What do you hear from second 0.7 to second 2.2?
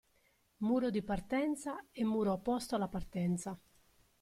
di partenza e